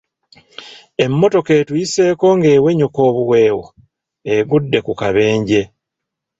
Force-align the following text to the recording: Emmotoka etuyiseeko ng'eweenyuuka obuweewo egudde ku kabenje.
Emmotoka 1.03 1.51
etuyiseeko 1.59 2.27
ng'eweenyuuka 2.37 2.99
obuweewo 3.09 3.65
egudde 4.35 4.79
ku 4.85 4.93
kabenje. 5.01 5.61